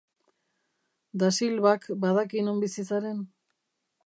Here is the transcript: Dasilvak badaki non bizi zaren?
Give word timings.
Dasilvak 1.25 1.87
badaki 2.07 2.45
non 2.49 2.65
bizi 2.65 2.91
zaren? 2.91 3.23